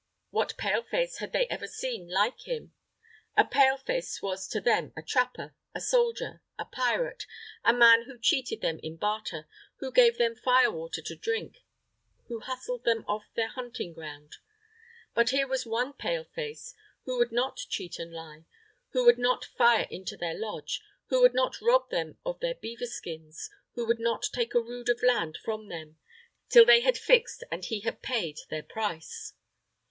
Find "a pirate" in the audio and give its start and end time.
6.57-7.27